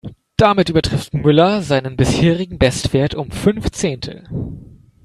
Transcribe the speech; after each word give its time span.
Damit 0.35 0.69
übertrifft 0.69 1.13
Müller 1.13 1.61
seinen 1.61 1.95
bisherigen 1.95 2.57
Bestwert 2.57 3.13
um 3.13 3.29
fünf 3.29 3.69
Zehntel. 3.69 4.27